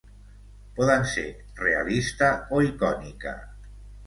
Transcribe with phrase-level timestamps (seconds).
[0.79, 1.25] Poden ser
[1.65, 3.37] realista o icònica.